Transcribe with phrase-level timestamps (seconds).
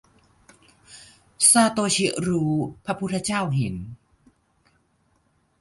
[1.51, 2.53] -ซาโตชิรู้
[2.85, 3.75] พระพุทธเจ้าเห็น